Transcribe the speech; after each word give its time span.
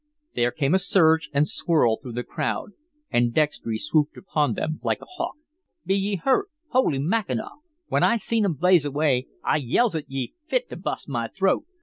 There 0.33 0.49
came 0.49 0.73
a 0.73 0.79
surge 0.79 1.29
and 1.31 1.47
swirl 1.47 1.97
through 1.97 2.13
the 2.13 2.23
crowd, 2.23 2.71
and 3.11 3.31
Dextry 3.35 3.77
swooped 3.77 4.17
upon 4.17 4.55
them 4.55 4.79
like 4.81 4.99
a 4.99 5.05
hawk. 5.05 5.35
"Be 5.85 5.93
ye 5.93 6.15
hurt? 6.15 6.47
Holy 6.69 6.97
Mackinaw! 6.97 7.57
When 7.87 8.01
I 8.01 8.15
see 8.15 8.41
'em 8.43 8.53
blaze 8.55 8.83
away 8.83 9.27
I 9.43 9.57
yells 9.57 9.93
at 9.93 10.09
ye 10.09 10.33
fit 10.47 10.71
to 10.71 10.75
bust 10.75 11.07
my 11.07 11.27
throat. 11.27 11.67